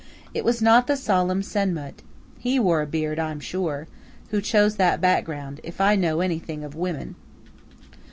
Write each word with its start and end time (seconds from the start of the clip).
It 0.33 0.43
was 0.43 0.63
not 0.63 0.87
the 0.87 0.97
solemn 0.97 1.43
Senmut 1.43 2.01
(he 2.39 2.57
wore 2.57 2.81
a 2.81 2.87
beard, 2.87 3.19
I'm 3.19 3.39
sure) 3.39 3.87
who 4.31 4.41
chose 4.41 4.77
that 4.77 4.99
background, 4.99 5.59
if 5.63 5.79
I 5.79 5.95
know 5.95 6.21
anything 6.21 6.63
of 6.63 6.73
women. 6.73 7.13